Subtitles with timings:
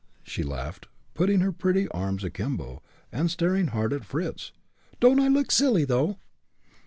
[0.23, 4.51] she laughed, putting her pretty arms akimbo, and staring hard at Fritz.
[4.99, 6.17] "Don't I look silly, though?"